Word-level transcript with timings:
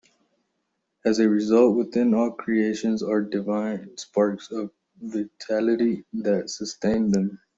As 1.05 1.19
a 1.19 1.29
result, 1.29 1.77
within 1.77 2.15
all 2.15 2.31
creations 2.31 3.03
are 3.03 3.21
Divine 3.21 3.95
sparks 3.97 4.49
of 4.51 4.71
vitality 4.99 6.05
that 6.13 6.49
sustain 6.49 7.11
them. 7.11 7.39